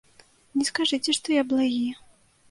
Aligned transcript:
Не 0.59 0.63
скажыце, 0.69 1.13
што 1.17 1.35
я 1.35 1.43
благі. 1.51 1.83